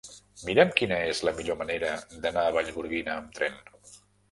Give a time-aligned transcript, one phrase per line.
[0.47, 1.93] Mira'm quina és la millor manera
[2.25, 3.63] d'anar a Vallgorguina amb tren.